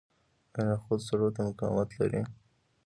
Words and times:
آیا 0.55 0.65
نخود 0.77 0.99
سړو 1.07 1.27
ته 1.35 1.39
مقاومت 1.47 1.89
لري؟ 1.99 2.21